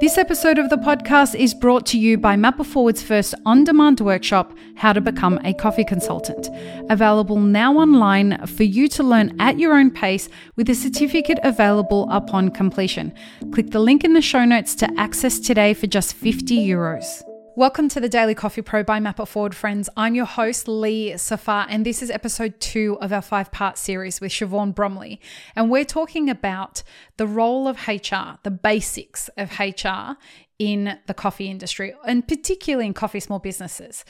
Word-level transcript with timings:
This 0.00 0.18
episode 0.18 0.58
of 0.58 0.68
the 0.68 0.76
podcast 0.76 1.34
is 1.34 1.54
brought 1.54 1.86
to 1.86 1.98
you 1.98 2.18
by 2.18 2.36
Map 2.36 2.60
It 2.60 2.64
Forward's 2.64 3.02
first 3.02 3.34
on 3.46 3.64
demand 3.64 4.00
workshop, 4.00 4.52
How 4.76 4.92
to 4.92 5.00
Become 5.00 5.40
a 5.44 5.54
Coffee 5.54 5.84
Consultant. 5.84 6.48
Available 6.90 7.40
now 7.40 7.74
online 7.78 8.46
for 8.46 8.64
you 8.64 8.86
to 8.88 9.02
learn 9.02 9.34
at 9.40 9.58
your 9.58 9.74
own 9.74 9.90
pace 9.90 10.28
with 10.56 10.68
a 10.68 10.74
certificate 10.74 11.38
available 11.42 12.06
upon 12.10 12.50
completion. 12.50 13.14
Click 13.52 13.70
the 13.70 13.80
link 13.80 14.04
in 14.04 14.12
the 14.12 14.20
show 14.20 14.44
notes 14.44 14.74
to 14.74 15.00
access 15.00 15.38
today 15.38 15.72
for 15.72 15.86
just 15.86 16.14
50 16.14 16.54
euros. 16.58 17.22
Welcome 17.56 17.88
to 17.90 18.00
the 18.00 18.08
Daily 18.08 18.34
Coffee 18.34 18.62
Pro 18.62 18.82
by 18.82 18.98
Map 18.98 19.20
It 19.20 19.26
Forward, 19.26 19.54
friends. 19.54 19.88
I'm 19.96 20.16
your 20.16 20.24
host, 20.24 20.66
Lee 20.66 21.16
Safar, 21.16 21.68
and 21.70 21.86
this 21.86 22.02
is 22.02 22.10
episode 22.10 22.58
two 22.58 22.98
of 23.00 23.12
our 23.12 23.22
five 23.22 23.52
part 23.52 23.78
series 23.78 24.20
with 24.20 24.32
Shivaun 24.32 24.74
Bromley. 24.74 25.20
And 25.54 25.70
we're 25.70 25.84
talking 25.84 26.28
about 26.28 26.82
the 27.16 27.28
role 27.28 27.68
of 27.68 27.86
HR, 27.86 28.40
the 28.42 28.50
basics 28.50 29.30
of 29.36 29.56
HR 29.60 30.18
in 30.58 30.98
the 31.06 31.14
coffee 31.14 31.48
industry, 31.48 31.94
and 32.04 32.26
particularly 32.26 32.86
in 32.86 32.92
coffee 32.92 33.20
small 33.20 33.38
businesses. 33.38 34.04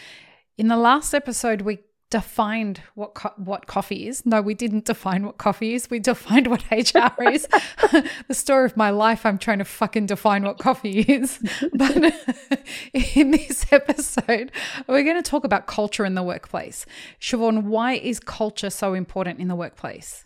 In 0.57 0.69
the 0.69 0.79
last 0.79 1.13
episode, 1.13 1.61
we 1.61 1.81
defined 2.15 2.81
what 2.95 3.15
co- 3.15 3.35
what 3.35 3.67
coffee 3.67 4.07
is. 4.07 4.25
No, 4.25 4.41
we 4.41 4.55
didn't 4.55 4.85
define 4.85 5.27
what 5.27 5.37
coffee 5.37 5.75
is. 5.75 5.91
We 5.91 5.99
defined 5.99 6.47
what 6.47 6.63
HR 6.71 7.25
is. 7.25 7.49
the 8.29 8.35
story 8.35 8.67
of 8.67 8.77
my 8.77 8.91
life. 8.91 9.27
I'm 9.27 9.37
trying 9.37 9.59
to 9.59 9.65
fucking 9.65 10.07
define 10.07 10.45
what 10.45 10.59
coffee 10.59 11.01
is. 11.01 11.41
But 11.73 12.15
in 13.17 13.33
this 13.33 13.67
episode, 13.73 14.53
we're 14.87 15.03
going 15.03 15.21
to 15.21 15.29
talk 15.29 15.43
about 15.43 15.67
culture 15.67 16.05
in 16.05 16.15
the 16.15 16.23
workplace. 16.23 16.87
Shivaun, 17.21 17.65
why 17.65 17.95
is 17.95 18.21
culture 18.21 18.71
so 18.71 18.95
important 18.95 19.41
in 19.41 19.49
the 19.49 19.57
workplace? 19.57 20.25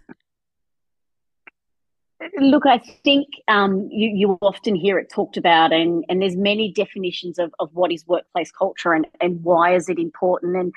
Look, 2.39 2.67
I 2.67 2.79
think 2.79 3.29
um, 3.47 3.89
you, 3.91 4.11
you 4.15 4.39
often 4.43 4.75
hear 4.75 4.99
it 4.99 5.09
talked 5.09 5.39
about, 5.39 5.73
and, 5.73 6.05
and 6.11 6.21
there's 6.21 6.37
many 6.37 6.71
definitions 6.71 7.39
of, 7.39 7.55
of 7.61 7.71
what 7.73 7.93
is 7.93 8.07
workplace 8.07 8.51
culture 8.51 8.93
and, 8.93 9.07
and 9.21 9.43
why 9.43 9.75
is 9.75 9.89
it 9.89 9.99
important. 9.99 10.57
And 10.57 10.75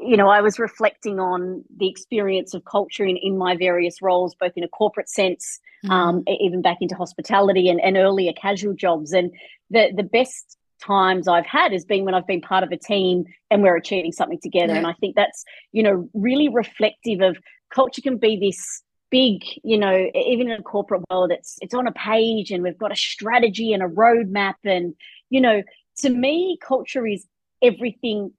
you 0.00 0.16
know, 0.16 0.28
I 0.28 0.40
was 0.40 0.58
reflecting 0.58 1.18
on 1.18 1.64
the 1.76 1.88
experience 1.88 2.54
of 2.54 2.64
culture 2.64 3.04
in, 3.04 3.16
in 3.16 3.36
my 3.36 3.56
various 3.56 4.00
roles, 4.00 4.34
both 4.34 4.52
in 4.56 4.64
a 4.64 4.68
corporate 4.68 5.08
sense, 5.08 5.58
mm. 5.84 5.90
um, 5.90 6.24
even 6.26 6.62
back 6.62 6.78
into 6.80 6.94
hospitality 6.94 7.68
and, 7.68 7.80
and 7.80 7.96
earlier 7.96 8.32
casual 8.32 8.74
jobs. 8.74 9.12
And 9.12 9.32
the, 9.70 9.92
the 9.94 10.02
best 10.02 10.56
times 10.80 11.26
I've 11.26 11.46
had 11.46 11.72
has 11.72 11.84
been 11.84 12.04
when 12.04 12.14
I've 12.14 12.26
been 12.26 12.40
part 12.40 12.62
of 12.62 12.70
a 12.70 12.76
team 12.76 13.24
and 13.50 13.62
we're 13.62 13.76
achieving 13.76 14.12
something 14.12 14.40
together. 14.40 14.72
Yeah. 14.72 14.78
And 14.78 14.86
I 14.86 14.92
think 14.94 15.16
that's, 15.16 15.44
you 15.72 15.82
know, 15.82 16.08
really 16.14 16.48
reflective 16.48 17.20
of 17.20 17.36
culture 17.70 18.02
can 18.02 18.18
be 18.18 18.38
this 18.38 18.82
big, 19.10 19.42
you 19.64 19.78
know, 19.78 20.10
even 20.14 20.50
in 20.50 20.60
a 20.60 20.62
corporate 20.62 21.02
world, 21.10 21.32
it's 21.32 21.56
it's 21.60 21.74
on 21.74 21.86
a 21.86 21.92
page 21.92 22.50
and 22.50 22.62
we've 22.62 22.78
got 22.78 22.92
a 22.92 22.96
strategy 22.96 23.72
and 23.72 23.82
a 23.82 23.88
roadmap. 23.88 24.54
And, 24.64 24.94
you 25.30 25.40
know, 25.40 25.62
to 25.98 26.10
me, 26.10 26.58
culture 26.60 27.06
is 27.06 27.26
everything 27.62 28.32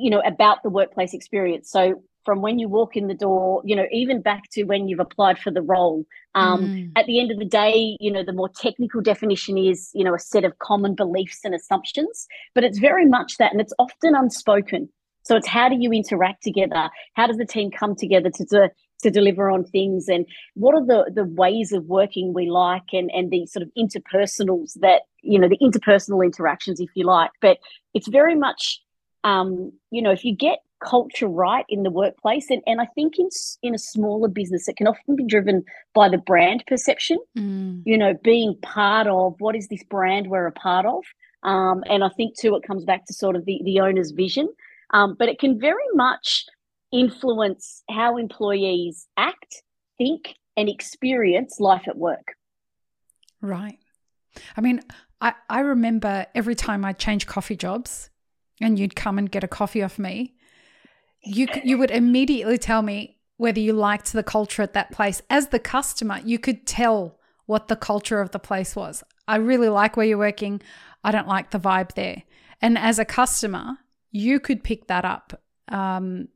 you 0.00 0.10
know 0.10 0.22
about 0.26 0.62
the 0.62 0.70
workplace 0.70 1.14
experience. 1.14 1.70
So 1.70 2.02
from 2.24 2.42
when 2.42 2.58
you 2.58 2.68
walk 2.68 2.96
in 2.96 3.06
the 3.06 3.14
door 3.14 3.62
you 3.64 3.76
know 3.76 3.86
even 3.92 4.20
back 4.20 4.42
to 4.50 4.64
when 4.64 4.88
you've 4.88 4.98
applied 4.98 5.38
for 5.38 5.52
the 5.52 5.62
role 5.62 6.04
um, 6.34 6.64
mm. 6.64 6.90
at 6.96 7.06
the 7.06 7.20
end 7.20 7.30
of 7.30 7.38
the 7.38 7.44
day 7.44 7.96
you 8.00 8.10
know 8.10 8.24
the 8.24 8.32
more 8.32 8.48
technical 8.48 9.00
definition 9.00 9.56
is 9.56 9.90
you 9.94 10.02
know 10.02 10.12
a 10.12 10.18
set 10.18 10.44
of 10.44 10.58
common 10.58 10.96
beliefs 10.96 11.38
and 11.44 11.54
assumptions 11.54 12.26
but 12.52 12.64
it's 12.64 12.80
very 12.80 13.06
much 13.06 13.36
that 13.38 13.52
and 13.56 13.60
it's 13.60 13.72
often 13.78 14.14
unspoken. 14.14 14.88
So 15.22 15.36
it's 15.36 15.48
how 15.48 15.68
do 15.68 15.76
you 15.78 15.90
interact 15.92 16.42
together? 16.42 16.88
How 17.14 17.26
does 17.26 17.36
the 17.36 17.46
team 17.46 17.70
come 17.70 17.96
together 17.96 18.30
to, 18.30 18.46
to 18.46 18.70
to 19.02 19.10
deliver 19.10 19.50
on 19.50 19.64
things? 19.64 20.08
And 20.08 20.26
what 20.54 20.74
are 20.74 20.86
the 20.86 21.10
the 21.12 21.24
ways 21.24 21.72
of 21.72 21.84
working 21.86 22.32
we 22.32 22.48
like 22.48 22.92
and 22.92 23.10
and 23.12 23.30
the 23.30 23.46
sort 23.46 23.62
of 23.62 23.70
interpersonals 23.76 24.74
that 24.80 25.02
you 25.22 25.38
know 25.38 25.48
the 25.48 25.58
interpersonal 25.58 26.24
interactions 26.24 26.80
if 26.80 26.90
you 26.94 27.04
like? 27.04 27.30
But 27.40 27.58
it's 27.94 28.08
very 28.08 28.36
much 28.36 28.80
um, 29.26 29.72
you 29.90 30.00
know, 30.00 30.12
if 30.12 30.24
you 30.24 30.34
get 30.34 30.60
culture 30.84 31.26
right 31.26 31.64
in 31.68 31.82
the 31.82 31.90
workplace, 31.90 32.46
and, 32.48 32.62
and 32.66 32.80
I 32.80 32.86
think 32.94 33.18
in 33.18 33.28
in 33.62 33.74
a 33.74 33.78
smaller 33.78 34.28
business, 34.28 34.68
it 34.68 34.76
can 34.76 34.86
often 34.86 35.16
be 35.16 35.24
driven 35.24 35.64
by 35.94 36.08
the 36.08 36.18
brand 36.18 36.62
perception. 36.68 37.18
Mm. 37.36 37.82
You 37.84 37.98
know, 37.98 38.14
being 38.22 38.56
part 38.62 39.08
of 39.08 39.34
what 39.40 39.56
is 39.56 39.66
this 39.66 39.82
brand 39.82 40.28
we're 40.28 40.46
a 40.46 40.52
part 40.52 40.86
of, 40.86 41.02
um, 41.42 41.82
and 41.90 42.04
I 42.04 42.08
think 42.10 42.38
too 42.38 42.54
it 42.54 42.62
comes 42.66 42.84
back 42.84 43.04
to 43.06 43.14
sort 43.14 43.34
of 43.34 43.44
the 43.44 43.60
the 43.64 43.80
owner's 43.80 44.12
vision, 44.12 44.48
um, 44.94 45.16
but 45.18 45.28
it 45.28 45.40
can 45.40 45.58
very 45.58 45.88
much 45.94 46.46
influence 46.92 47.82
how 47.90 48.16
employees 48.16 49.08
act, 49.16 49.62
think, 49.98 50.34
and 50.56 50.68
experience 50.68 51.58
life 51.58 51.88
at 51.88 51.98
work. 51.98 52.34
Right. 53.42 53.78
I 54.56 54.60
mean, 54.60 54.82
I, 55.20 55.34
I 55.50 55.60
remember 55.60 56.26
every 56.34 56.54
time 56.54 56.84
I 56.84 56.92
changed 56.92 57.26
coffee 57.26 57.56
jobs, 57.56 58.10
and 58.60 58.78
you'd 58.78 58.96
come 58.96 59.18
and 59.18 59.30
get 59.30 59.44
a 59.44 59.48
coffee 59.48 59.82
off 59.82 59.98
me, 59.98 60.34
you 61.22 61.46
you 61.64 61.78
would 61.78 61.90
immediately 61.90 62.58
tell 62.58 62.82
me 62.82 63.18
whether 63.36 63.60
you 63.60 63.72
liked 63.72 64.12
the 64.12 64.22
culture 64.22 64.62
at 64.62 64.72
that 64.72 64.92
place. 64.92 65.22
As 65.28 65.48
the 65.48 65.58
customer, 65.58 66.20
you 66.24 66.38
could 66.38 66.66
tell 66.66 67.18
what 67.46 67.68
the 67.68 67.76
culture 67.76 68.20
of 68.20 68.30
the 68.30 68.38
place 68.38 68.74
was. 68.74 69.04
I 69.28 69.36
really 69.36 69.68
like 69.68 69.96
where 69.96 70.06
you're 70.06 70.18
working. 70.18 70.62
I 71.04 71.12
don't 71.12 71.28
like 71.28 71.50
the 71.50 71.60
vibe 71.60 71.94
there. 71.94 72.22
And 72.60 72.78
as 72.78 72.98
a 72.98 73.04
customer, 73.04 73.78
you 74.10 74.40
could 74.40 74.64
pick 74.64 74.86
that 74.86 75.04
up 75.04 75.40
um, 75.68 76.28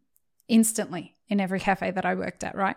instantly 0.49 1.17
in 1.29 1.41
every 1.41 1.61
cafe 1.61 1.91
that 1.91 2.05
I 2.05 2.15
worked 2.15 2.45
at, 2.45 2.55
right? 2.55 2.77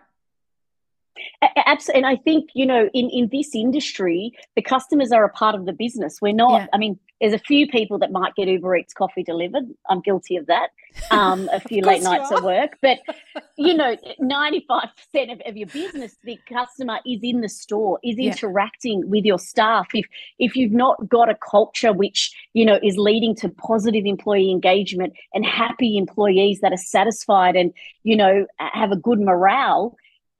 Absolutely. 1.67 2.03
And 2.03 2.05
I 2.05 2.21
think, 2.21 2.49
you 2.53 2.65
know, 2.65 2.89
in, 2.93 3.09
in 3.09 3.29
this 3.31 3.53
industry, 3.53 4.31
the 4.55 4.61
customers 4.61 5.11
are 5.11 5.25
a 5.25 5.29
part 5.29 5.55
of 5.55 5.65
the 5.65 5.73
business. 5.73 6.19
We're 6.21 6.33
not, 6.33 6.61
yeah. 6.61 6.67
I 6.73 6.77
mean, 6.77 6.99
there's 7.23 7.33
a 7.33 7.39
few 7.39 7.67
people 7.67 7.97
that 7.99 8.11
might 8.11 8.35
get 8.35 8.49
Uber 8.49 8.75
Eats 8.75 8.93
coffee 8.93 9.23
delivered. 9.23 9.63
I'm 9.89 10.01
guilty 10.01 10.35
of 10.35 10.47
that. 10.47 10.71
Um, 11.09 11.49
a 11.53 11.59
few 11.69 11.81
late 11.81 12.03
nights 12.03 12.29
at 12.33 12.43
work. 12.43 12.77
But, 12.81 12.99
you 13.57 13.73
know, 13.73 13.95
95% 14.21 14.89
of, 15.31 15.41
of 15.45 15.55
your 15.55 15.67
business, 15.67 16.17
the 16.25 16.37
customer 16.49 16.99
is 17.05 17.21
in 17.23 17.39
the 17.39 17.47
store, 17.47 17.97
is 18.03 18.17
yeah. 18.17 18.31
interacting 18.31 19.09
with 19.09 19.23
your 19.23 19.39
staff. 19.39 19.87
If, 19.93 20.05
if 20.37 20.57
you've 20.57 20.73
not 20.73 21.07
got 21.07 21.29
a 21.29 21.35
culture 21.35 21.93
which, 21.93 22.35
you 22.51 22.65
know, 22.65 22.77
is 22.83 22.97
leading 22.97 23.35
to 23.35 23.47
positive 23.47 24.03
employee 24.05 24.51
engagement 24.51 25.13
and 25.33 25.45
happy 25.45 25.97
employees 25.97 26.59
that 26.59 26.73
are 26.73 26.77
satisfied 26.77 27.55
and, 27.55 27.71
you 28.03 28.17
know, 28.17 28.45
have 28.59 28.91
a 28.91 28.97
good 28.97 29.21
morale, 29.21 29.95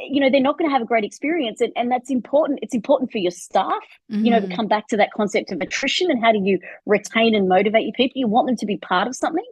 you 0.09 0.19
know 0.19 0.29
they're 0.29 0.41
not 0.41 0.57
going 0.57 0.69
to 0.69 0.73
have 0.73 0.81
a 0.81 0.85
great 0.85 1.03
experience 1.03 1.61
and, 1.61 1.71
and 1.75 1.91
that's 1.91 2.09
important 2.09 2.59
it's 2.61 2.73
important 2.73 3.11
for 3.11 3.17
your 3.17 3.31
staff 3.31 3.71
mm-hmm. 4.11 4.25
you 4.25 4.31
know 4.31 4.39
to 4.39 4.47
mm-hmm. 4.47 4.55
come 4.55 4.67
back 4.67 4.87
to 4.87 4.97
that 4.97 5.11
concept 5.15 5.51
of 5.51 5.61
attrition 5.61 6.09
and 6.09 6.23
how 6.23 6.31
do 6.31 6.39
you 6.39 6.59
retain 6.85 7.35
and 7.35 7.47
motivate 7.47 7.83
your 7.83 7.93
people 7.93 8.19
you 8.19 8.27
want 8.27 8.47
them 8.47 8.55
to 8.55 8.65
be 8.65 8.77
part 8.77 9.07
of 9.07 9.15
something 9.15 9.45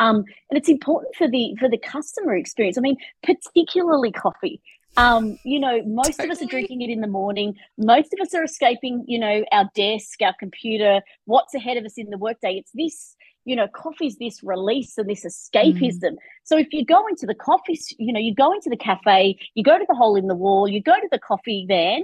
um, 0.00 0.18
and 0.50 0.58
it's 0.58 0.68
important 0.68 1.14
for 1.16 1.28
the 1.28 1.54
for 1.58 1.68
the 1.68 1.78
customer 1.78 2.36
experience 2.36 2.78
i 2.78 2.80
mean 2.80 2.96
particularly 3.22 4.12
coffee 4.12 4.60
um, 4.96 5.38
you 5.44 5.60
know 5.60 5.82
most 5.84 6.16
totally. 6.16 6.28
of 6.28 6.32
us 6.32 6.42
are 6.42 6.46
drinking 6.46 6.82
it 6.82 6.90
in 6.90 7.00
the 7.00 7.06
morning 7.08 7.54
most 7.76 8.12
of 8.12 8.20
us 8.20 8.34
are 8.34 8.42
escaping 8.42 9.04
you 9.06 9.18
know 9.18 9.44
our 9.52 9.68
desk 9.74 10.20
our 10.22 10.34
computer 10.38 11.00
what's 11.26 11.54
ahead 11.54 11.76
of 11.76 11.84
us 11.84 11.94
in 11.96 12.10
the 12.10 12.18
workday 12.18 12.54
it's 12.54 12.72
this 12.74 13.14
you 13.48 13.56
know, 13.56 13.66
coffee's 13.68 14.16
this 14.16 14.42
release 14.42 14.98
and 14.98 15.08
this 15.08 15.24
escapism. 15.24 16.02
Mm. 16.02 16.16
So 16.44 16.58
if 16.58 16.68
you 16.70 16.84
go 16.84 17.06
into 17.08 17.24
the 17.24 17.34
coffee, 17.34 17.80
you 17.98 18.12
know, 18.12 18.20
you 18.20 18.34
go 18.34 18.52
into 18.52 18.68
the 18.68 18.76
cafe, 18.76 19.38
you 19.54 19.64
go 19.64 19.78
to 19.78 19.86
the 19.88 19.94
hole 19.94 20.16
in 20.16 20.26
the 20.26 20.34
wall, 20.34 20.68
you 20.68 20.82
go 20.82 20.94
to 20.94 21.08
the 21.10 21.18
coffee 21.18 21.64
van, 21.66 22.02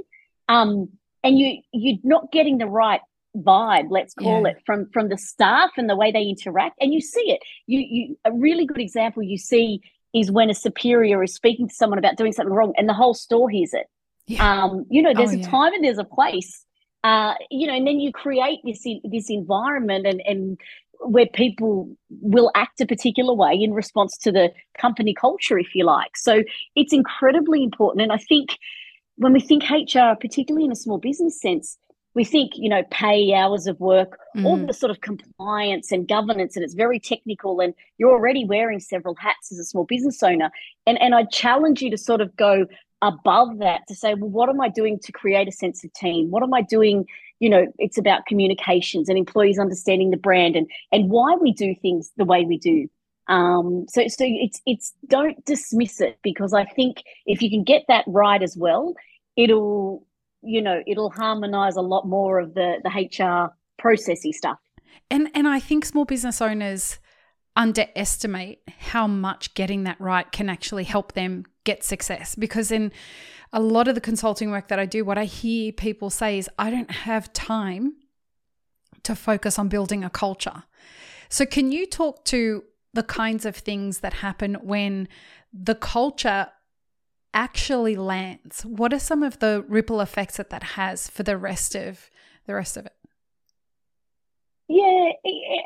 um, 0.49 0.89
and 1.23 1.39
you 1.39 1.61
you're 1.73 1.99
not 2.03 2.33
getting 2.33 2.57
the 2.59 2.67
right 2.67 3.03
vibe, 3.37 3.89
let's 3.91 4.15
call 4.15 4.43
yeah. 4.43 4.53
it, 4.53 4.63
from 4.65 4.89
from 4.91 5.11
the 5.11 5.19
staff 5.19 5.73
and 5.77 5.89
the 5.91 5.97
way 5.97 6.11
they 6.11 6.23
interact, 6.23 6.77
and 6.81 6.95
you 6.95 7.03
see 7.03 7.31
it. 7.31 7.41
You 7.67 7.81
you 7.81 8.19
a 8.25 8.33
really 8.33 8.65
good 8.65 8.81
example 8.81 9.23
you 9.23 9.39
see 9.39 9.83
is 10.15 10.31
when 10.31 10.49
a 10.49 10.55
superior 10.55 11.23
is 11.23 11.35
speaking 11.35 11.69
to 11.69 11.75
someone 11.75 11.99
about 11.99 12.17
doing 12.17 12.33
something 12.33 12.55
wrong, 12.55 12.73
and 12.79 12.89
the 12.89 12.95
whole 12.95 13.15
store 13.15 13.51
hears 13.51 13.75
it. 13.75 13.87
Yeah. 14.27 14.63
Um, 14.63 14.87
you 14.89 15.03
know, 15.03 15.13
there's 15.15 15.33
oh, 15.33 15.35
a 15.35 15.39
yeah. 15.39 15.51
time 15.51 15.75
and 15.75 15.85
there's 15.85 15.99
a 15.99 16.05
place. 16.05 16.65
Uh, 17.03 17.35
you 17.51 17.67
know, 17.67 17.75
and 17.75 17.87
then 17.87 18.01
you 18.01 18.13
create 18.13 18.61
this 18.65 18.87
this 19.05 19.29
environment 19.29 20.07
and 20.07 20.23
and 20.25 20.59
where 21.01 21.27
people 21.27 21.89
will 22.21 22.51
act 22.55 22.81
a 22.81 22.87
particular 22.87 23.35
way 23.35 23.55
in 23.55 23.73
response 23.73 24.17
to 24.19 24.33
the 24.33 24.53
company 24.79 25.15
culture, 25.15 25.59
if 25.59 25.75
you 25.75 25.85
like. 25.85 26.17
So 26.17 26.43
it's 26.75 26.93
incredibly 26.93 27.63
important. 27.63 28.03
And 28.03 28.13
I 28.13 28.19
think 28.19 28.59
when 29.17 29.33
we 29.33 29.41
think 29.41 29.65
HR, 29.71 30.15
particularly 30.21 30.65
in 30.65 30.73
a 30.73 30.77
small 30.77 30.99
business 30.99 31.41
sense, 31.41 31.79
we 32.15 32.25
think, 32.25 32.53
you 32.55 32.69
know, 32.69 32.83
pay 32.91 33.35
hours 33.35 33.67
of 33.67 33.79
work, 33.81 34.19
mm. 34.37 34.45
all 34.45 34.57
the 34.57 34.73
sort 34.73 34.91
of 34.91 35.01
compliance 35.01 35.91
and 35.91 36.07
governance, 36.07 36.55
and 36.55 36.65
it's 36.65 36.75
very 36.75 37.01
technical. 37.01 37.61
And 37.61 37.75
you're 37.99 38.13
already 38.13 38.45
wearing 38.45 38.79
several 38.79 39.17
hats 39.17 39.51
as 39.51 39.59
a 39.59 39.65
small 39.65 39.85
business 39.85 40.23
owner. 40.23 40.51
And 40.87 41.01
and 41.03 41.15
I 41.15 41.25
challenge 41.25 41.83
you 41.83 41.91
to 41.91 41.99
sort 41.99 42.21
of 42.21 42.35
go 42.37 42.67
above 43.07 43.59
that 43.59 43.83
to 43.89 43.95
say, 43.95 44.15
well, 44.15 44.31
what 44.31 44.49
am 44.49 44.61
I 44.61 44.69
doing 44.69 44.99
to 45.01 45.13
create 45.13 45.49
a 45.49 45.53
sense 45.53 45.85
of 45.85 45.93
team? 45.93 46.31
What 46.31 46.43
am 46.43 46.55
I 46.55 46.63
doing 46.63 47.07
you 47.41 47.51
know 47.51 47.67
it's 47.79 47.99
about 47.99 48.25
communications 48.27 49.09
and 49.09 49.19
employees 49.19 49.59
understanding 49.59 50.11
the 50.11 50.17
brand 50.17 50.55
and 50.55 50.71
and 50.93 51.11
why 51.11 51.35
we 51.35 51.53
do 51.53 51.75
things 51.75 52.13
the 52.17 52.25
way 52.25 52.45
we 52.45 52.57
do 52.57 52.89
um, 53.27 53.87
so 53.89 54.07
so 54.07 54.25
it's 54.25 54.63
it's 54.67 54.95
don't 55.09 55.45
dismiss 55.45 56.01
it 56.01 56.17
because 56.23 56.55
i 56.55 56.65
think 56.65 57.03
if 57.27 57.43
you 57.43 57.51
can 57.51 57.65
get 57.65 57.83
that 57.89 58.05
right 58.07 58.41
as 58.41 58.57
well 58.57 58.95
it'll 59.37 60.07
you 60.45 60.61
know, 60.61 60.83
it'll 60.87 61.11
harmonize 61.11 61.77
a 61.77 61.83
lot 61.83 62.07
more 62.07 62.39
of 62.39 62.55
the 62.55 62.77
the 62.85 62.91
HR 62.91 63.53
processy 63.81 64.33
stuff. 64.33 64.59
And 65.11 65.29
and 65.35 65.49
I 65.49 65.59
think 65.59 65.85
small 65.85 66.05
business 66.05 66.41
owners 66.41 66.99
underestimate 67.57 68.61
how 68.79 69.07
much 69.07 69.55
getting 69.55 69.85
that 69.85 70.01
right 70.01 70.31
can 70.31 70.49
actually 70.49 70.85
help 70.85 71.13
them 71.13 71.45
get 71.65 71.83
success 71.83 72.35
because 72.35 72.71
in 72.71 72.93
a 73.53 73.61
lot 73.61 73.89
of 73.89 73.95
the 73.95 74.01
consulting 74.01 74.51
work 74.51 74.69
that 74.69 74.79
I 74.79 74.87
do 74.87 75.05
what 75.05 75.19
I 75.19 75.25
hear 75.25 75.73
people 75.73 76.11
say 76.11 76.39
is 76.39 76.49
I 76.59 76.71
don't 76.71 76.91
have 76.91 77.33
time 77.33 77.95
to 79.05 79.15
focus 79.15 79.59
on 79.59 79.69
building 79.69 80.03
a 80.03 80.11
culture. 80.11 80.65
So 81.29 81.47
can 81.47 81.73
you 81.73 81.87
talk 81.87 82.25
to 82.27 82.65
the 82.93 83.03
kinds 83.03 83.45
of 83.45 83.57
things 83.57 84.01
that 84.01 84.15
happen 84.15 84.55
when 84.55 85.09
the 85.53 85.75
culture 85.75 86.49
actually 87.33 87.97
lands? 87.97 88.65
What 88.65 88.93
are 88.93 88.99
some 88.99 89.23
of 89.23 89.39
the 89.41 89.65
ripple 89.69 90.01
effects 90.01 90.37
that 90.37 90.51
that 90.51 90.63
has 90.63 91.09
for 91.09 91.23
the 91.23 91.37
rest 91.37 91.75
of 91.75 92.11
the 92.47 92.55
rest 92.55 92.77
of 92.77 92.87
it? 92.87 92.93
Yeah, 94.67 95.11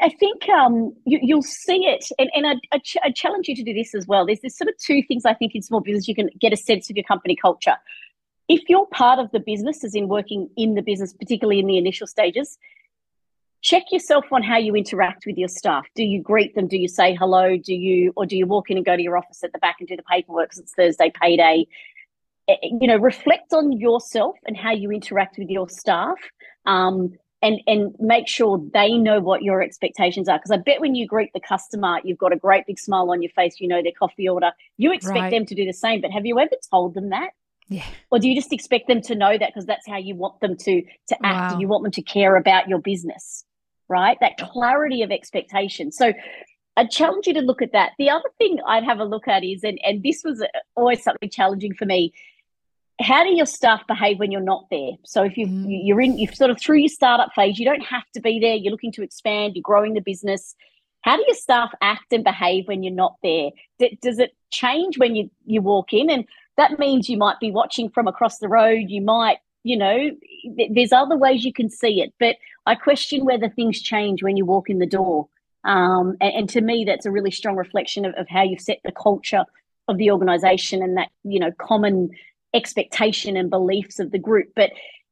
I 0.02 0.08
think 0.18 0.48
um, 0.48 0.92
you, 1.04 1.36
will 1.36 1.42
see 1.42 1.86
it, 1.86 2.04
and, 2.18 2.28
and 2.34 2.46
I, 2.48 2.54
I, 2.72 2.78
ch- 2.78 2.96
I, 3.04 3.10
challenge 3.12 3.46
you 3.46 3.54
to 3.54 3.62
do 3.62 3.72
this 3.72 3.94
as 3.94 4.08
well. 4.08 4.26
There's 4.26 4.40
there's 4.40 4.58
sort 4.58 4.68
of 4.68 4.74
two 4.76 5.02
things 5.06 5.24
I 5.24 5.34
think 5.34 5.54
in 5.54 5.62
small 5.62 5.80
business 5.80 6.08
you 6.08 6.16
can 6.16 6.30
get 6.40 6.52
a 6.52 6.56
sense 6.56 6.90
of 6.90 6.96
your 6.96 7.04
company 7.04 7.36
culture. 7.36 7.76
If 8.48 8.62
you're 8.68 8.86
part 8.86 9.20
of 9.20 9.30
the 9.30 9.38
business, 9.38 9.84
as 9.84 9.94
in 9.94 10.08
working 10.08 10.50
in 10.56 10.74
the 10.74 10.82
business, 10.82 11.12
particularly 11.12 11.60
in 11.60 11.66
the 11.66 11.78
initial 11.78 12.08
stages, 12.08 12.58
check 13.60 13.84
yourself 13.92 14.24
on 14.32 14.42
how 14.42 14.56
you 14.56 14.74
interact 14.74 15.26
with 15.26 15.36
your 15.36 15.48
staff. 15.48 15.86
Do 15.94 16.02
you 16.02 16.20
greet 16.20 16.54
them? 16.54 16.66
Do 16.66 16.76
you 16.76 16.88
say 16.88 17.14
hello? 17.14 17.56
Do 17.56 17.74
you, 17.74 18.12
or 18.16 18.26
do 18.26 18.36
you 18.36 18.46
walk 18.46 18.70
in 18.70 18.78
and 18.78 18.86
go 18.86 18.96
to 18.96 19.02
your 19.02 19.16
office 19.16 19.44
at 19.44 19.52
the 19.52 19.58
back 19.58 19.76
and 19.78 19.88
do 19.88 19.96
the 19.96 20.02
paperwork 20.02 20.50
because 20.50 20.58
it's 20.60 20.74
Thursday 20.74 21.12
payday? 21.20 21.66
Eh, 22.48 22.56
eh, 22.62 22.68
you 22.80 22.88
know, 22.88 22.96
reflect 22.96 23.52
on 23.52 23.72
yourself 23.72 24.36
and 24.46 24.56
how 24.56 24.72
you 24.72 24.90
interact 24.90 25.38
with 25.38 25.50
your 25.50 25.68
staff. 25.68 26.16
Um, 26.66 27.12
and 27.42 27.60
and 27.66 27.94
make 27.98 28.28
sure 28.28 28.62
they 28.72 28.96
know 28.96 29.20
what 29.20 29.42
your 29.42 29.62
expectations 29.62 30.28
are 30.28 30.38
because 30.38 30.50
i 30.50 30.56
bet 30.56 30.80
when 30.80 30.94
you 30.94 31.06
greet 31.06 31.32
the 31.32 31.40
customer 31.40 31.98
you've 32.04 32.18
got 32.18 32.32
a 32.32 32.36
great 32.36 32.66
big 32.66 32.78
smile 32.78 33.10
on 33.10 33.22
your 33.22 33.30
face 33.30 33.60
you 33.60 33.68
know 33.68 33.82
their 33.82 33.92
coffee 33.98 34.28
order 34.28 34.52
you 34.76 34.92
expect 34.92 35.18
right. 35.18 35.30
them 35.30 35.46
to 35.46 35.54
do 35.54 35.64
the 35.64 35.72
same 35.72 36.00
but 36.00 36.10
have 36.10 36.26
you 36.26 36.38
ever 36.38 36.50
told 36.70 36.94
them 36.94 37.10
that 37.10 37.30
yeah 37.68 37.84
or 38.10 38.18
do 38.18 38.28
you 38.28 38.34
just 38.34 38.52
expect 38.52 38.88
them 38.88 39.00
to 39.00 39.14
know 39.14 39.36
that 39.38 39.50
because 39.50 39.66
that's 39.66 39.86
how 39.86 39.96
you 39.96 40.14
want 40.14 40.38
them 40.40 40.56
to 40.56 40.82
to 41.06 41.16
act 41.24 41.54
wow. 41.54 41.58
you 41.58 41.68
want 41.68 41.82
them 41.82 41.92
to 41.92 42.02
care 42.02 42.36
about 42.36 42.68
your 42.68 42.78
business 42.78 43.44
right 43.88 44.18
that 44.20 44.36
clarity 44.36 45.02
of 45.02 45.10
expectation 45.10 45.92
so 45.92 46.12
I 46.76 46.84
challenge 46.84 47.26
you 47.26 47.34
to 47.34 47.40
look 47.40 47.60
at 47.60 47.72
that. 47.72 47.94
The 47.98 48.08
other 48.08 48.30
thing 48.38 48.60
I'd 48.64 48.84
have 48.84 49.00
a 49.00 49.04
look 49.04 49.26
at 49.26 49.42
is, 49.42 49.64
and, 49.64 49.80
and 49.82 50.00
this 50.04 50.22
was 50.24 50.44
always 50.76 51.02
something 51.02 51.28
challenging 51.28 51.74
for 51.74 51.86
me, 51.86 52.12
how 53.00 53.22
do 53.22 53.30
your 53.30 53.46
staff 53.46 53.86
behave 53.86 54.18
when 54.18 54.32
you're 54.32 54.40
not 54.40 54.66
there? 54.70 54.92
So 55.04 55.22
if 55.22 55.36
you 55.36 55.46
mm. 55.46 55.66
you're 55.66 56.00
in 56.00 56.18
you've 56.18 56.34
sort 56.34 56.50
of 56.50 56.60
through 56.60 56.78
your 56.78 56.88
startup 56.88 57.32
phase, 57.34 57.58
you 57.58 57.64
don't 57.64 57.84
have 57.84 58.04
to 58.14 58.20
be 58.20 58.40
there. 58.40 58.54
You're 58.54 58.72
looking 58.72 58.92
to 58.92 59.02
expand. 59.02 59.54
You're 59.54 59.62
growing 59.62 59.94
the 59.94 60.00
business. 60.00 60.54
How 61.02 61.16
do 61.16 61.24
your 61.26 61.36
staff 61.36 61.72
act 61.80 62.12
and 62.12 62.24
behave 62.24 62.66
when 62.66 62.82
you're 62.82 62.92
not 62.92 63.16
there? 63.22 63.50
D- 63.78 63.98
does 64.02 64.18
it 64.18 64.34
change 64.50 64.98
when 64.98 65.14
you 65.14 65.30
you 65.46 65.62
walk 65.62 65.92
in? 65.92 66.10
And 66.10 66.24
that 66.56 66.78
means 66.78 67.08
you 67.08 67.16
might 67.16 67.38
be 67.38 67.52
watching 67.52 67.88
from 67.88 68.08
across 68.08 68.38
the 68.38 68.48
road. 68.48 68.86
You 68.88 69.02
might 69.02 69.38
you 69.62 69.76
know 69.76 70.10
th- 70.56 70.70
there's 70.74 70.92
other 70.92 71.16
ways 71.16 71.44
you 71.44 71.52
can 71.52 71.70
see 71.70 72.02
it, 72.02 72.12
but 72.18 72.36
I 72.66 72.74
question 72.74 73.24
whether 73.24 73.48
things 73.48 73.80
change 73.80 74.22
when 74.22 74.36
you 74.36 74.44
walk 74.44 74.68
in 74.70 74.80
the 74.80 74.86
door. 74.86 75.28
Um, 75.64 76.16
and, 76.20 76.34
and, 76.34 76.48
to 76.50 76.60
me, 76.60 76.84
that's 76.84 77.04
a 77.04 77.10
really 77.10 77.32
strong 77.32 77.56
reflection 77.56 78.04
of, 78.04 78.14
of 78.14 78.28
how 78.28 78.42
you've 78.42 78.60
set 78.60 78.78
the 78.84 78.92
culture 78.92 79.44
of 79.88 79.98
the 79.98 80.10
organization 80.10 80.82
and 80.82 80.96
that 80.96 81.08
you 81.24 81.38
know 81.38 81.52
common 81.58 82.10
expectation 82.54 83.36
and 83.36 83.50
beliefs 83.50 83.98
of 83.98 84.10
the 84.10 84.18
group. 84.18 84.48
But 84.54 84.70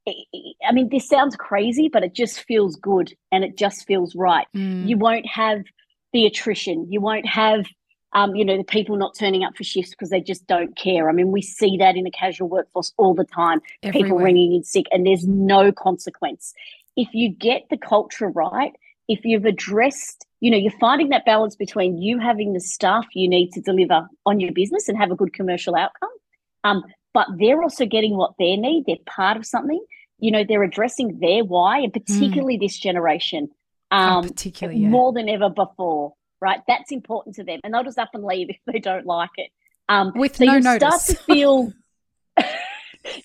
I 0.09 0.73
mean, 0.73 0.88
this 0.91 1.09
sounds 1.09 1.37
crazy, 1.37 1.88
but 1.88 2.05
it 2.05 2.15
just 2.15 2.41
feels 2.44 2.77
good 2.77 3.12
and 3.33 3.44
it 3.44 3.56
just 3.56 3.87
feels 3.87 4.15
right. 4.15 4.47
Mm. 4.55 4.88
You 4.88 4.97
won't 4.97 5.27
have 5.27 5.65
the 6.12 6.27
attrition. 6.27 6.87
You 6.91 7.00
won't 7.00 7.27
have, 7.27 7.67
um, 8.12 8.37
you 8.37 8.44
know, 8.44 8.56
the 8.56 8.65
people 8.65 8.97
not 8.97 9.17
turning 9.19 9.43
up 9.43 9.56
for 9.56 9.65
shifts 9.65 9.91
because 9.91 10.11
they 10.11 10.21
just 10.21 10.47
don't 10.47 10.77
care. 10.77 11.09
I 11.09 11.12
mean, 11.12 11.33
we 11.33 11.43
see 11.43 11.77
that 11.79 11.97
in 11.97 12.05
the 12.05 12.11
casual 12.11 12.49
workforce 12.49 12.93
all 12.97 13.15
the 13.15 13.25
time. 13.25 13.61
Everywhere. 13.82 14.05
People 14.05 14.19
ringing 14.19 14.55
in 14.55 14.62
sick, 14.62 14.87
and 14.93 15.05
there's 15.05 15.27
no 15.27 15.73
consequence. 15.73 16.55
If 16.97 17.09
you 17.12 17.29
get 17.29 17.67
the 17.69 17.77
culture 17.77 18.29
right, 18.29 18.73
if 19.09 19.25
you've 19.25 19.44
addressed, 19.44 20.25
you 20.41 20.50
know, 20.50 20.56
you're 20.56 20.73
finding 20.81 21.11
that 21.11 21.25
balance 21.25 21.56
between 21.56 21.99
you 21.99 22.19
having 22.19 22.53
the 22.53 22.61
staff 22.61 23.06
you 23.12 23.29
need 23.29 23.50
to 23.53 23.61
deliver 23.61 24.09
on 24.25 24.41
your 24.41 24.53
business 24.53 24.89
and 24.89 24.97
have 24.97 25.11
a 25.11 25.17
good 25.17 25.32
commercial 25.32 25.75
outcome, 25.75 26.11
um, 26.65 26.85
but 27.17 27.29
they're 27.39 27.63
also 27.63 27.87
getting 27.87 28.15
what 28.15 28.35
they 28.39 28.57
need. 28.57 28.85
They're 28.87 28.97
part 29.07 29.39
of 29.39 29.47
something. 29.47 29.83
You 30.19 30.31
know, 30.31 30.45
they're 30.47 30.63
addressing 30.63 31.19
their 31.19 31.47
why, 31.47 31.79
and 31.79 31.91
particularly 31.91 32.59
mm. 32.59 32.61
this 32.61 32.79
generation, 32.79 33.49
um, 33.91 34.19
oh, 34.19 34.29
particularly 34.29 34.81
yeah. 34.81 34.89
more 34.89 35.15
than 35.15 35.27
ever 35.31 35.49
before. 35.49 36.13
Right, 36.43 36.61
that's 36.69 36.93
important 36.93 37.37
to 37.37 37.45
them, 37.45 37.61
and 37.65 37.73
they'll 37.73 37.85
just 37.85 37.99
up 37.99 38.11
and 38.13 38.23
leave 38.23 38.51
if 38.51 38.59
they 38.67 38.81
don't 38.81 39.07
like 39.07 39.31
it. 39.39 39.51
Um, 39.89 40.13
With 40.15 40.37
so 40.37 40.45
no 40.45 40.53
you'll 40.53 40.63
notice. 40.63 41.05
start 41.05 41.19
to 41.19 41.25
feel, 41.25 41.73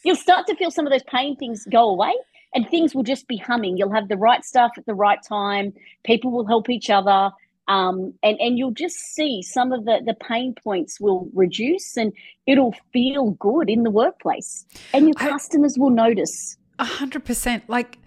you'll 0.05 0.15
start 0.15 0.47
to 0.47 0.55
feel 0.55 0.71
some 0.71 0.87
of 0.87 0.93
those 0.93 1.03
pain 1.03 1.35
things 1.35 1.67
go 1.69 1.89
away, 1.89 2.13
and 2.55 2.69
things 2.69 2.95
will 2.95 3.03
just 3.03 3.27
be 3.27 3.35
humming. 3.35 3.75
You'll 3.75 3.91
have 3.91 4.07
the 4.07 4.15
right 4.15 4.45
stuff 4.45 4.71
at 4.77 4.85
the 4.85 4.95
right 4.95 5.19
time. 5.21 5.73
People 6.05 6.31
will 6.31 6.47
help 6.47 6.69
each 6.69 6.89
other. 6.89 7.31
Um, 7.71 8.13
and 8.21 8.37
and 8.41 8.57
you'll 8.57 8.73
just 8.73 8.97
see 8.97 9.41
some 9.41 9.71
of 9.71 9.85
the 9.85 10.01
the 10.05 10.13
pain 10.13 10.53
points 10.61 10.99
will 10.99 11.29
reduce 11.33 11.95
and 11.95 12.11
it'll 12.45 12.75
feel 12.91 13.31
good 13.31 13.69
in 13.69 13.83
the 13.83 13.89
workplace. 13.89 14.65
And 14.93 15.07
your 15.07 15.15
I, 15.17 15.29
customers 15.29 15.77
will 15.77 15.89
notice. 15.89 16.57
A 16.79 16.83
hundred 16.83 17.23
percent. 17.23 17.69
Like 17.69 17.97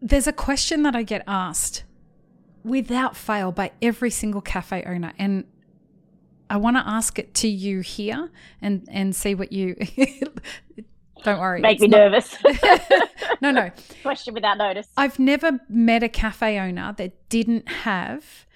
there's 0.00 0.26
a 0.26 0.32
question 0.32 0.84
that 0.84 0.96
i 0.96 1.02
get 1.02 1.22
asked 1.26 1.84
without 2.64 3.14
fail 3.14 3.52
by 3.52 3.72
every 3.82 4.08
single 4.08 4.40
cafe 4.40 4.82
owner. 4.84 5.12
And 5.18 5.44
i 6.48 6.56
want 6.56 6.76
to 6.78 6.82
ask 6.88 7.18
it 7.18 7.34
to 7.34 7.48
you 7.48 7.80
here 7.80 8.30
and 8.62 8.88
and 8.90 9.14
see 9.14 9.34
what 9.34 9.52
you 9.52 9.76
don't 11.22 11.38
worry 11.38 11.60
make 11.60 11.78
me 11.78 11.88
not, 11.88 11.98
nervous. 11.98 12.38
No 13.42 13.50
no. 13.50 13.70
Question 14.02 14.32
without 14.32 14.56
notice. 14.56 14.88
I've 14.96 15.18
never 15.18 15.60
met 15.68 16.02
a 16.02 16.08
cafe 16.08 16.58
owner 16.58 16.94
that 16.96 17.28
didn't 17.28 17.68
have 17.68 18.46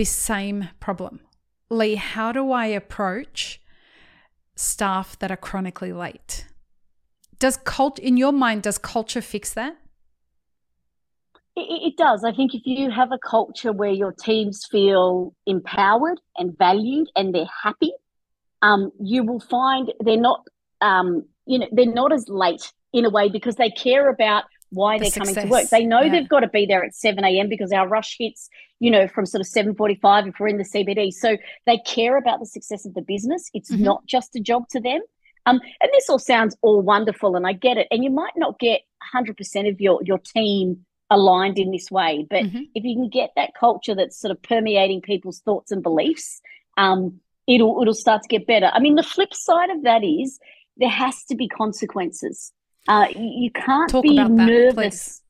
this 0.00 0.08
same 0.08 0.70
problem. 0.80 1.20
Lee, 1.68 1.96
how 1.96 2.32
do 2.32 2.52
I 2.52 2.64
approach 2.64 3.60
staff 4.56 5.18
that 5.18 5.30
are 5.30 5.36
chronically 5.36 5.92
late? 5.92 6.46
Does 7.38 7.58
cult 7.58 7.98
in 7.98 8.16
your 8.16 8.32
mind 8.32 8.62
does 8.62 8.78
culture 8.78 9.20
fix 9.20 9.52
that? 9.52 9.76
It, 11.54 11.92
it 11.92 11.96
does. 11.98 12.24
I 12.24 12.32
think 12.32 12.54
if 12.54 12.62
you 12.64 12.90
have 12.90 13.12
a 13.12 13.18
culture 13.18 13.72
where 13.72 13.90
your 13.90 14.12
teams 14.12 14.64
feel 14.64 15.34
empowered 15.46 16.18
and 16.38 16.56
valued 16.56 17.08
and 17.14 17.34
they're 17.34 17.54
happy, 17.62 17.92
um, 18.62 18.90
you 19.02 19.22
will 19.22 19.40
find 19.40 19.92
they're 20.02 20.16
not, 20.16 20.46
um, 20.80 21.26
you 21.44 21.58
know, 21.58 21.68
they're 21.72 21.92
not 21.92 22.10
as 22.10 22.24
late 22.26 22.72
in 22.94 23.04
a 23.04 23.10
way 23.10 23.28
because 23.28 23.56
they 23.56 23.68
care 23.68 24.08
about 24.08 24.44
why 24.70 24.98
the 24.98 25.02
they're 25.02 25.10
success. 25.10 25.34
coming 25.34 25.48
to 25.48 25.52
work. 25.52 25.68
They 25.68 25.84
know 25.84 26.02
yeah. 26.02 26.12
they've 26.12 26.28
got 26.28 26.40
to 26.40 26.48
be 26.48 26.66
there 26.66 26.84
at 26.84 26.94
7 26.94 27.22
a.m. 27.22 27.48
because 27.48 27.72
our 27.72 27.86
rush 27.86 28.16
hits, 28.18 28.48
you 28.78 28.90
know, 28.90 29.06
from 29.08 29.26
sort 29.26 29.40
of 29.40 29.46
7.45 29.46 30.28
if 30.28 30.40
we're 30.40 30.48
in 30.48 30.58
the 30.58 30.64
CBD. 30.64 31.12
So 31.12 31.36
they 31.66 31.78
care 31.78 32.16
about 32.16 32.40
the 32.40 32.46
success 32.46 32.86
of 32.86 32.94
the 32.94 33.02
business. 33.02 33.50
It's 33.52 33.70
mm-hmm. 33.70 33.84
not 33.84 34.06
just 34.06 34.34
a 34.36 34.40
job 34.40 34.68
to 34.70 34.80
them. 34.80 35.00
Um, 35.46 35.60
and 35.80 35.90
this 35.92 36.08
all 36.08 36.18
sounds 36.18 36.56
all 36.62 36.82
wonderful 36.82 37.36
and 37.36 37.46
I 37.46 37.52
get 37.52 37.76
it. 37.76 37.88
And 37.90 38.04
you 38.04 38.10
might 38.10 38.34
not 38.36 38.58
get 38.58 38.82
100% 39.14 39.68
of 39.68 39.80
your, 39.80 40.00
your 40.04 40.18
team 40.18 40.84
aligned 41.10 41.58
in 41.58 41.70
this 41.70 41.90
way. 41.90 42.26
But 42.28 42.44
mm-hmm. 42.44 42.62
if 42.74 42.84
you 42.84 42.94
can 42.94 43.08
get 43.08 43.30
that 43.36 43.52
culture 43.58 43.94
that's 43.94 44.18
sort 44.18 44.30
of 44.30 44.42
permeating 44.42 45.00
people's 45.00 45.40
thoughts 45.40 45.72
and 45.72 45.82
beliefs, 45.82 46.40
um, 46.76 47.20
it'll, 47.46 47.80
it'll 47.80 47.94
start 47.94 48.22
to 48.22 48.28
get 48.28 48.46
better. 48.46 48.70
I 48.72 48.78
mean, 48.80 48.94
the 48.94 49.02
flip 49.02 49.34
side 49.34 49.70
of 49.70 49.82
that 49.82 50.04
is 50.04 50.38
there 50.76 50.88
has 50.88 51.24
to 51.24 51.34
be 51.34 51.48
consequences 51.48 52.52
uh, 52.88 53.06
you 53.16 53.50
can't 53.50 53.90
Talk 53.90 54.02
be 54.02 54.16
that, 54.16 54.30
nervous, 54.30 54.74
please. 54.74 55.22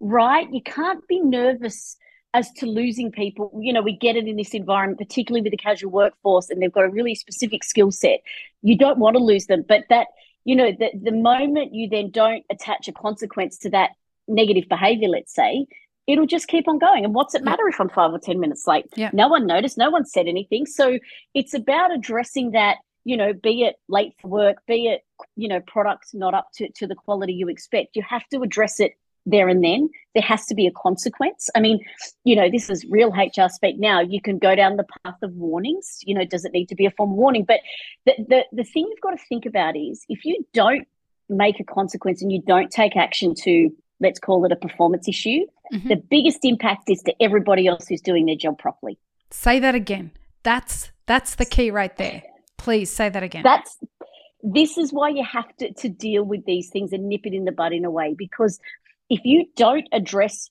right? 0.00 0.52
You 0.52 0.62
can't 0.62 1.06
be 1.08 1.20
nervous 1.20 1.96
as 2.34 2.50
to 2.52 2.66
losing 2.66 3.10
people. 3.10 3.58
You 3.60 3.72
know, 3.72 3.82
we 3.82 3.96
get 3.96 4.16
it 4.16 4.26
in 4.26 4.36
this 4.36 4.54
environment, 4.54 4.98
particularly 4.98 5.42
with 5.42 5.50
the 5.50 5.56
casual 5.56 5.90
workforce, 5.90 6.50
and 6.50 6.62
they've 6.62 6.72
got 6.72 6.84
a 6.84 6.88
really 6.88 7.14
specific 7.14 7.64
skill 7.64 7.90
set. 7.90 8.20
You 8.62 8.76
don't 8.76 8.98
want 8.98 9.16
to 9.16 9.22
lose 9.22 9.46
them, 9.46 9.64
but 9.66 9.84
that 9.90 10.08
you 10.44 10.56
know, 10.56 10.72
the 10.72 10.90
the 11.00 11.12
moment 11.12 11.74
you 11.74 11.88
then 11.88 12.10
don't 12.10 12.44
attach 12.50 12.88
a 12.88 12.92
consequence 12.92 13.58
to 13.58 13.70
that 13.70 13.90
negative 14.28 14.64
behavior, 14.68 15.08
let's 15.08 15.34
say, 15.34 15.66
it'll 16.06 16.26
just 16.26 16.48
keep 16.48 16.68
on 16.68 16.78
going. 16.78 17.04
And 17.04 17.14
what's 17.14 17.34
it 17.34 17.44
matter 17.44 17.66
if 17.68 17.80
I'm 17.80 17.88
five 17.88 18.12
or 18.12 18.18
10 18.18 18.40
minutes 18.40 18.66
late? 18.66 18.86
Yeah. 18.96 19.10
No 19.12 19.28
one 19.28 19.46
noticed, 19.46 19.78
no 19.78 19.90
one 19.90 20.04
said 20.04 20.26
anything. 20.26 20.66
So 20.66 20.98
it's 21.34 21.54
about 21.54 21.94
addressing 21.94 22.52
that 22.52 22.78
you 23.04 23.16
know, 23.16 23.32
be 23.32 23.62
it 23.62 23.76
late 23.88 24.14
for 24.20 24.28
work, 24.28 24.58
be 24.66 24.86
it, 24.86 25.04
you 25.36 25.48
know, 25.48 25.60
products 25.60 26.14
not 26.14 26.34
up 26.34 26.48
to, 26.54 26.68
to 26.76 26.86
the 26.86 26.94
quality 26.94 27.32
you 27.32 27.48
expect, 27.48 27.96
you 27.96 28.02
have 28.08 28.26
to 28.28 28.42
address 28.42 28.80
it 28.80 28.92
there 29.26 29.48
and 29.48 29.62
then. 29.62 29.88
There 30.14 30.22
has 30.22 30.46
to 30.46 30.54
be 30.54 30.66
a 30.66 30.72
consequence. 30.72 31.48
I 31.54 31.60
mean, 31.60 31.80
you 32.24 32.36
know, 32.36 32.50
this 32.50 32.68
is 32.68 32.84
real 32.88 33.10
HR 33.10 33.48
speak 33.48 33.78
now. 33.78 34.00
You 34.00 34.20
can 34.20 34.38
go 34.38 34.54
down 34.54 34.76
the 34.76 34.86
path 35.04 35.16
of 35.22 35.32
warnings. 35.34 36.00
You 36.04 36.14
know, 36.14 36.24
does 36.24 36.44
it 36.44 36.52
need 36.52 36.68
to 36.68 36.74
be 36.74 36.86
a 36.86 36.90
formal 36.90 37.16
warning? 37.16 37.44
But 37.44 37.60
the, 38.04 38.14
the, 38.28 38.44
the 38.52 38.64
thing 38.64 38.86
you've 38.88 39.00
got 39.00 39.16
to 39.16 39.24
think 39.28 39.46
about 39.46 39.76
is 39.76 40.04
if 40.08 40.24
you 40.24 40.44
don't 40.52 40.86
make 41.28 41.60
a 41.60 41.64
consequence 41.64 42.20
and 42.20 42.30
you 42.30 42.42
don't 42.42 42.70
take 42.70 42.96
action 42.96 43.34
to, 43.42 43.70
let's 44.00 44.18
call 44.18 44.44
it 44.44 44.52
a 44.52 44.56
performance 44.56 45.08
issue, 45.08 45.46
mm-hmm. 45.72 45.88
the 45.88 45.96
biggest 45.96 46.40
impact 46.42 46.90
is 46.90 47.02
to 47.02 47.14
everybody 47.20 47.66
else 47.66 47.88
who's 47.88 48.00
doing 48.00 48.26
their 48.26 48.36
job 48.36 48.58
properly. 48.58 48.98
Say 49.30 49.58
that 49.60 49.74
again. 49.74 50.10
That's 50.42 50.90
that's 51.06 51.36
the 51.36 51.44
key 51.44 51.70
right 51.70 51.96
there. 51.96 52.22
Please 52.62 52.90
say 52.90 53.08
that 53.08 53.22
again. 53.22 53.42
That's 53.42 53.76
this 54.42 54.78
is 54.78 54.92
why 54.92 55.08
you 55.08 55.24
have 55.24 55.56
to, 55.58 55.72
to 55.72 55.88
deal 55.88 56.24
with 56.24 56.44
these 56.44 56.68
things 56.70 56.92
and 56.92 57.08
nip 57.08 57.22
it 57.24 57.32
in 57.32 57.44
the 57.44 57.52
bud 57.52 57.72
in 57.72 57.84
a 57.84 57.90
way 57.90 58.14
because 58.16 58.58
if 59.08 59.20
you 59.24 59.46
don't 59.56 59.86
address 59.92 60.50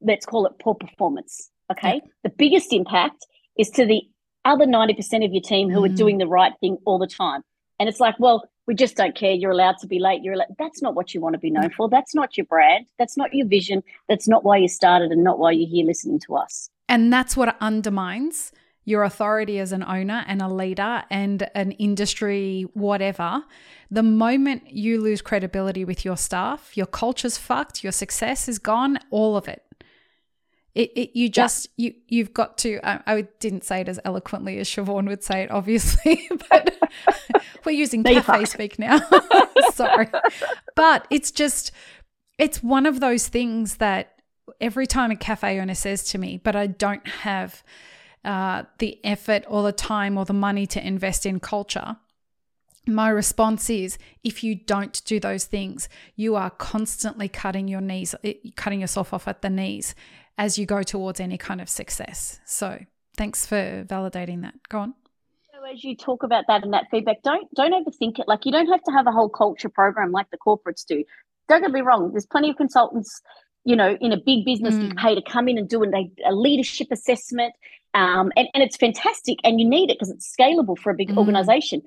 let's 0.00 0.26
call 0.26 0.46
it 0.46 0.52
poor 0.60 0.74
performance 0.74 1.50
okay? 1.70 2.02
The 2.22 2.30
biggest 2.30 2.72
impact 2.72 3.26
is 3.58 3.70
to 3.70 3.86
the 3.86 4.02
other 4.44 4.66
90% 4.66 5.24
of 5.24 5.32
your 5.32 5.42
team 5.42 5.70
who 5.70 5.80
mm. 5.80 5.90
are 5.90 5.94
doing 5.94 6.18
the 6.18 6.26
right 6.26 6.52
thing 6.60 6.78
all 6.84 6.98
the 6.98 7.06
time. 7.06 7.42
And 7.78 7.88
it's 7.88 8.00
like 8.00 8.18
well 8.18 8.48
we 8.66 8.74
just 8.76 8.96
don't 8.96 9.16
care. 9.16 9.32
You're 9.32 9.50
allowed 9.50 9.78
to 9.78 9.88
be 9.88 9.98
late. 9.98 10.22
You're 10.22 10.34
allowed. 10.34 10.54
that's 10.56 10.82
not 10.82 10.94
what 10.94 11.14
you 11.14 11.20
want 11.20 11.34
to 11.34 11.38
be 11.38 11.50
known 11.50 11.70
for. 11.70 11.88
That's 11.88 12.14
not 12.14 12.36
your 12.36 12.46
brand. 12.46 12.86
That's 12.96 13.16
not 13.16 13.34
your 13.34 13.46
vision. 13.46 13.82
That's 14.08 14.28
not 14.28 14.44
why 14.44 14.58
you 14.58 14.68
started 14.68 15.10
and 15.10 15.24
not 15.24 15.40
why 15.40 15.50
you're 15.50 15.68
here 15.68 15.84
listening 15.84 16.20
to 16.26 16.36
us. 16.36 16.70
And 16.88 17.12
that's 17.12 17.36
what 17.36 17.56
undermines 17.60 18.52
your 18.84 19.04
authority 19.04 19.58
as 19.58 19.72
an 19.72 19.82
owner 19.84 20.24
and 20.26 20.42
a 20.42 20.48
leader 20.48 21.04
and 21.10 21.48
an 21.54 21.72
industry, 21.72 22.66
whatever, 22.74 23.44
the 23.90 24.02
moment 24.02 24.70
you 24.70 25.00
lose 25.00 25.22
credibility 25.22 25.84
with 25.84 26.04
your 26.04 26.16
staff, 26.16 26.76
your 26.76 26.86
culture's 26.86 27.38
fucked, 27.38 27.84
your 27.84 27.92
success 27.92 28.48
is 28.48 28.58
gone, 28.58 28.98
all 29.10 29.36
of 29.36 29.48
it. 29.48 29.62
It, 30.74 30.90
it 30.96 31.18
you 31.18 31.28
just 31.28 31.68
yeah. 31.76 31.90
you 31.90 31.94
you've 32.08 32.32
got 32.32 32.56
to 32.58 32.80
I, 32.82 33.00
I, 33.06 33.20
didn't 33.40 33.62
say 33.62 33.82
it 33.82 33.90
as 33.90 34.00
eloquently 34.06 34.58
as 34.58 34.66
Shivaun 34.66 35.06
would 35.06 35.22
say 35.22 35.42
it 35.42 35.50
obviously 35.50 36.26
but 36.48 36.74
we're 37.66 37.72
using 37.72 38.02
cafe 38.02 38.46
speak 38.46 38.78
now 38.78 38.98
sorry 39.74 40.08
but 40.74 41.06
it's 41.10 41.30
just 41.30 41.72
it's 42.38 42.62
one 42.62 42.86
of 42.86 43.00
those 43.00 43.28
things 43.28 43.76
that 43.76 44.22
every 44.62 44.86
time 44.86 45.10
a 45.10 45.16
cafe 45.16 45.60
owner 45.60 45.74
says 45.74 46.04
to 46.04 46.16
me 46.16 46.40
but 46.42 46.56
I 46.56 46.68
don't 46.68 47.06
have 47.06 47.62
uh, 48.24 48.64
the 48.78 48.98
effort 49.04 49.44
or 49.48 49.62
the 49.62 49.72
time 49.72 50.16
or 50.16 50.24
the 50.24 50.32
money 50.32 50.66
to 50.66 50.86
invest 50.86 51.26
in 51.26 51.40
culture, 51.40 51.96
my 52.86 53.08
response 53.08 53.70
is 53.70 53.98
if 54.24 54.42
you 54.42 54.54
don't 54.54 55.02
do 55.04 55.20
those 55.20 55.44
things, 55.44 55.88
you 56.16 56.34
are 56.34 56.50
constantly 56.50 57.28
cutting 57.28 57.68
your 57.68 57.80
knees, 57.80 58.14
eh, 58.24 58.34
cutting 58.56 58.80
yourself 58.80 59.12
off 59.12 59.28
at 59.28 59.42
the 59.42 59.50
knees 59.50 59.94
as 60.38 60.58
you 60.58 60.66
go 60.66 60.82
towards 60.82 61.20
any 61.20 61.38
kind 61.38 61.60
of 61.60 61.68
success. 61.68 62.40
So 62.44 62.80
thanks 63.16 63.46
for 63.46 63.84
validating 63.88 64.42
that. 64.42 64.54
Go 64.68 64.80
on. 64.80 64.94
So 65.52 65.70
as 65.70 65.84
you 65.84 65.96
talk 65.96 66.22
about 66.22 66.44
that 66.48 66.64
and 66.64 66.72
that 66.72 66.86
feedback, 66.90 67.22
don't 67.22 67.52
don't 67.54 67.72
overthink 67.72 68.18
it. 68.18 68.26
Like 68.26 68.44
you 68.46 68.52
don't 68.52 68.66
have 68.66 68.82
to 68.84 68.92
have 68.92 69.06
a 69.06 69.12
whole 69.12 69.28
culture 69.28 69.68
program 69.68 70.10
like 70.10 70.30
the 70.30 70.38
corporates 70.38 70.84
do. 70.84 71.04
Don't 71.48 71.60
get 71.60 71.70
me 71.70 71.82
wrong. 71.82 72.10
There's 72.12 72.26
plenty 72.26 72.50
of 72.50 72.56
consultants, 72.56 73.20
you 73.64 73.76
know, 73.76 73.96
in 74.00 74.12
a 74.12 74.16
big 74.16 74.44
business 74.44 74.74
mm. 74.74 74.88
you 74.88 74.94
pay 74.94 75.14
to 75.14 75.22
come 75.22 75.48
in 75.48 75.58
and 75.58 75.68
do 75.68 75.84
a, 75.84 76.10
a 76.26 76.34
leadership 76.34 76.88
assessment 76.90 77.54
um, 77.94 78.32
and, 78.36 78.48
and 78.54 78.62
it's 78.62 78.76
fantastic 78.76 79.38
and 79.44 79.60
you 79.60 79.68
need 79.68 79.90
it 79.90 79.98
because 79.98 80.10
it's 80.10 80.34
scalable 80.34 80.78
for 80.78 80.90
a 80.90 80.94
big 80.94 81.10
mm. 81.10 81.18
organization. 81.18 81.82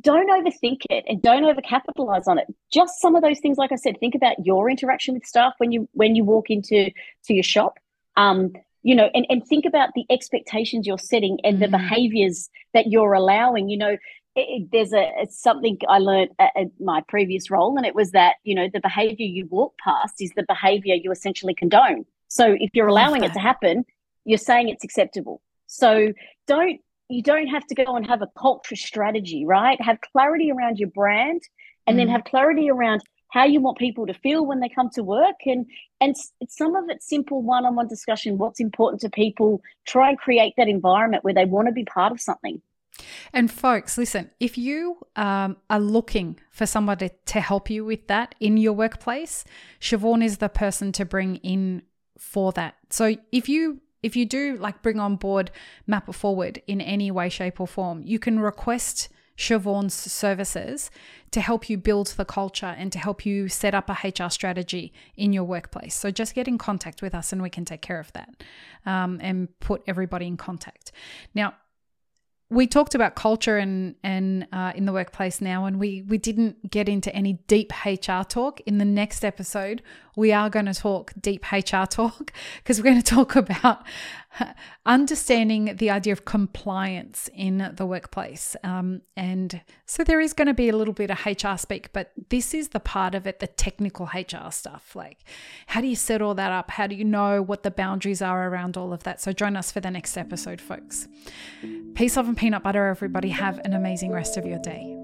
Don't 0.00 0.30
overthink 0.30 0.82
it 0.88 1.04
and 1.06 1.20
don't 1.20 1.42
overcapitalize 1.42 2.26
on 2.26 2.38
it. 2.38 2.46
Just 2.72 3.00
some 3.00 3.14
of 3.14 3.22
those 3.22 3.38
things, 3.40 3.58
like 3.58 3.70
I 3.70 3.76
said, 3.76 4.00
think 4.00 4.14
about 4.14 4.44
your 4.44 4.70
interaction 4.70 5.14
with 5.14 5.26
staff 5.26 5.52
when 5.58 5.72
you 5.72 5.88
when 5.92 6.16
you 6.16 6.24
walk 6.24 6.48
into 6.48 6.90
to 7.24 7.34
your 7.34 7.42
shop. 7.42 7.78
Um, 8.16 8.52
you 8.82 8.94
know, 8.94 9.10
and, 9.14 9.26
and 9.28 9.46
think 9.46 9.64
about 9.64 9.90
the 9.94 10.04
expectations 10.10 10.86
you're 10.86 10.98
setting 10.98 11.38
and 11.44 11.58
mm. 11.58 11.60
the 11.60 11.68
behaviors 11.68 12.48
that 12.72 12.86
you're 12.86 13.12
allowing. 13.12 13.68
You 13.68 13.78
know, 13.78 13.96
it, 14.36 14.68
there's 14.72 14.92
a 14.92 15.10
something 15.28 15.78
I 15.88 15.98
learned 15.98 16.30
at, 16.38 16.52
at, 16.56 16.66
my 16.80 17.02
previous 17.08 17.50
role, 17.50 17.76
and 17.76 17.86
it 17.86 17.94
was 17.94 18.12
that 18.12 18.36
you 18.44 18.54
know 18.54 18.68
the 18.72 18.80
behavior 18.80 19.26
you 19.26 19.46
walk 19.46 19.74
past 19.82 20.14
is 20.20 20.32
the 20.36 20.44
behavior 20.48 20.94
you 20.94 21.12
essentially 21.12 21.54
condone. 21.54 22.06
So 22.28 22.56
if 22.58 22.70
you're 22.72 22.88
allowing 22.88 23.22
it 23.22 23.32
to 23.34 23.38
happen, 23.38 23.84
you're 24.24 24.38
saying 24.38 24.68
it's 24.68 24.84
acceptable. 24.84 25.40
So 25.66 26.12
don't 26.46 26.80
you 27.08 27.22
don't 27.22 27.48
have 27.48 27.66
to 27.66 27.74
go 27.74 27.96
and 27.96 28.06
have 28.06 28.22
a 28.22 28.28
culture 28.38 28.76
strategy, 28.76 29.44
right? 29.44 29.80
Have 29.80 29.98
clarity 30.00 30.50
around 30.50 30.78
your 30.78 30.88
brand 30.90 31.42
and 31.86 31.94
mm. 31.94 32.00
then 32.00 32.08
have 32.08 32.24
clarity 32.24 32.70
around 32.70 33.02
how 33.34 33.44
you 33.44 33.60
want 33.60 33.76
people 33.78 34.06
to 34.06 34.14
feel 34.14 34.46
when 34.46 34.60
they 34.60 34.68
come 34.68 34.88
to 34.90 35.02
work 35.02 35.36
and 35.44 35.66
and 36.00 36.14
some 36.48 36.76
of 36.76 36.84
it's 36.88 37.08
simple 37.08 37.42
one-on-one 37.42 37.88
discussion 37.88 38.38
what's 38.38 38.60
important 38.60 39.00
to 39.00 39.10
people 39.10 39.60
try 39.86 40.10
and 40.10 40.18
create 40.18 40.54
that 40.56 40.68
environment 40.68 41.24
where 41.24 41.34
they 41.34 41.44
want 41.44 41.66
to 41.66 41.72
be 41.72 41.84
part 41.84 42.12
of 42.12 42.20
something 42.20 42.62
and 43.32 43.50
folks, 43.50 43.98
listen, 43.98 44.30
if 44.38 44.56
you 44.56 44.98
um, 45.16 45.56
are 45.68 45.80
looking 45.80 46.38
for 46.50 46.64
somebody 46.64 47.10
to 47.26 47.40
help 47.40 47.68
you 47.68 47.84
with 47.84 48.06
that 48.06 48.36
in 48.38 48.56
your 48.56 48.72
workplace, 48.72 49.44
Shivaun 49.80 50.22
is 50.22 50.38
the 50.38 50.48
person 50.48 50.92
to 50.92 51.04
bring 51.04 51.36
in 51.36 51.82
for 52.16 52.52
that. 52.52 52.76
So 52.90 53.16
if 53.32 53.48
you 53.48 53.80
if 54.04 54.14
you 54.14 54.26
do 54.26 54.56
like 54.56 54.82
bring 54.82 55.00
on 55.00 55.16
board 55.16 55.50
Map 55.86 56.14
Forward 56.14 56.60
in 56.66 56.80
any 56.80 57.10
way, 57.10 57.28
shape, 57.28 57.58
or 57.58 57.66
form, 57.66 58.02
you 58.04 58.18
can 58.18 58.38
request 58.38 59.08
Shivaun's 59.36 59.94
services 59.94 60.90
to 61.32 61.40
help 61.40 61.68
you 61.68 61.76
build 61.76 62.08
the 62.08 62.24
culture 62.24 62.74
and 62.78 62.92
to 62.92 62.98
help 62.98 63.26
you 63.26 63.48
set 63.48 63.74
up 63.74 63.90
a 63.90 63.96
HR 64.04 64.28
strategy 64.28 64.92
in 65.16 65.32
your 65.32 65.44
workplace. 65.44 65.94
So 65.94 66.10
just 66.10 66.34
get 66.34 66.46
in 66.46 66.58
contact 66.58 67.02
with 67.02 67.14
us 67.14 67.32
and 67.32 67.42
we 67.42 67.50
can 67.50 67.64
take 67.64 67.80
care 67.80 67.98
of 67.98 68.12
that 68.12 68.44
um, 68.86 69.18
and 69.20 69.48
put 69.58 69.82
everybody 69.86 70.26
in 70.26 70.36
contact. 70.36 70.92
Now, 71.34 71.54
we 72.54 72.66
talked 72.66 72.94
about 72.94 73.16
culture 73.16 73.58
and 73.58 73.96
and 74.02 74.46
uh, 74.52 74.72
in 74.74 74.86
the 74.86 74.92
workplace 74.92 75.40
now, 75.40 75.64
and 75.64 75.78
we 75.78 76.02
we 76.02 76.18
didn't 76.18 76.70
get 76.70 76.88
into 76.88 77.14
any 77.14 77.34
deep 77.48 77.72
HR 77.84 78.22
talk. 78.22 78.60
In 78.66 78.78
the 78.78 78.84
next 78.84 79.24
episode, 79.24 79.82
we 80.16 80.32
are 80.32 80.48
going 80.48 80.66
to 80.66 80.74
talk 80.74 81.12
deep 81.20 81.50
HR 81.50 81.84
talk 81.84 82.32
because 82.58 82.78
we're 82.78 82.84
going 82.84 83.02
to 83.02 83.14
talk 83.14 83.36
about 83.36 83.82
understanding 84.86 85.76
the 85.76 85.90
idea 85.90 86.12
of 86.12 86.24
compliance 86.24 87.28
in 87.34 87.72
the 87.76 87.86
workplace. 87.86 88.56
Um, 88.62 89.02
and 89.16 89.60
so 89.86 90.04
there 90.04 90.20
is 90.20 90.32
going 90.32 90.48
to 90.48 90.54
be 90.54 90.68
a 90.68 90.76
little 90.76 90.94
bit 90.94 91.10
of 91.10 91.24
HR 91.24 91.56
speak, 91.56 91.92
but 91.92 92.12
this 92.30 92.54
is 92.54 92.68
the 92.68 92.80
part 92.80 93.14
of 93.14 93.26
it, 93.26 93.40
the 93.40 93.46
technical 93.46 94.06
HR 94.06 94.50
stuff. 94.50 94.94
Like, 94.94 95.18
how 95.66 95.80
do 95.80 95.86
you 95.86 95.96
set 95.96 96.22
all 96.22 96.34
that 96.34 96.52
up? 96.52 96.70
How 96.70 96.86
do 96.86 96.94
you 96.94 97.04
know 97.04 97.42
what 97.42 97.62
the 97.62 97.70
boundaries 97.70 98.22
are 98.22 98.48
around 98.48 98.76
all 98.76 98.92
of 98.92 99.04
that? 99.04 99.20
So 99.20 99.32
join 99.32 99.56
us 99.56 99.70
for 99.70 99.80
the 99.80 99.90
next 99.90 100.16
episode, 100.16 100.60
folks. 100.60 101.08
Peace, 101.94 102.16
love, 102.16 102.28
and 102.28 102.36
peanut 102.36 102.62
butter, 102.62 102.86
everybody. 102.86 103.28
Have 103.28 103.58
an 103.64 103.72
amazing 103.72 104.10
rest 104.10 104.36
of 104.36 104.46
your 104.46 104.58
day. 104.58 105.03